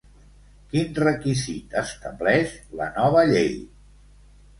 [0.69, 3.53] Quin requisit estableix la nova llei?